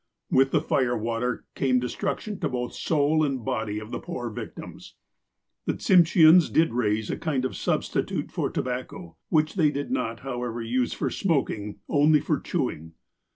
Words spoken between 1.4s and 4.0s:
came destruction to both soul and body of the